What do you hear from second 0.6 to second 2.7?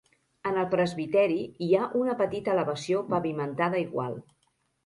el presbiteri hi ha una petita